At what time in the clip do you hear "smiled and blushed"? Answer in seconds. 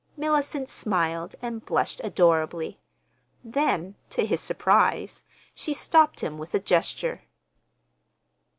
0.67-2.01